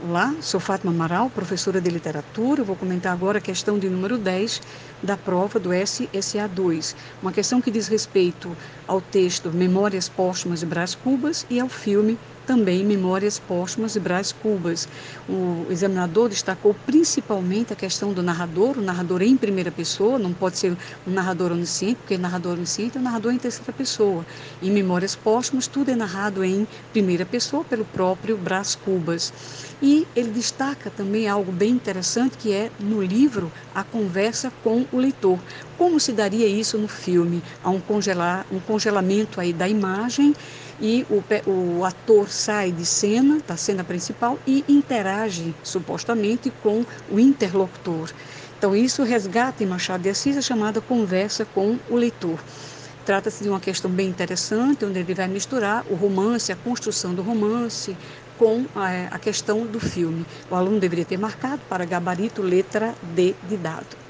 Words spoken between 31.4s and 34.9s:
bem interessante que é no livro a conversa com